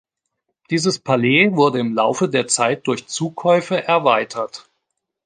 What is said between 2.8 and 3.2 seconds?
durch